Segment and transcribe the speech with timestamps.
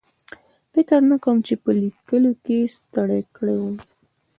[0.73, 3.77] فکر نه کوم چې په لیکلو کې ستړی کړی وي.